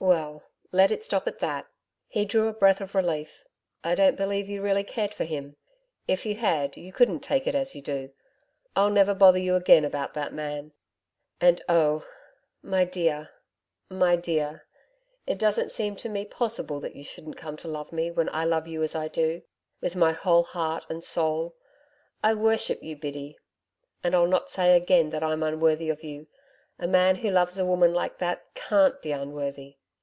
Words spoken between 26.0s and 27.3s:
you a man who